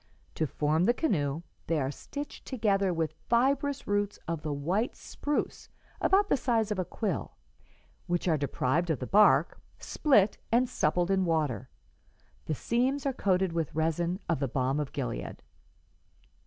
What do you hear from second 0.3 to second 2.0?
To form the canoe, they are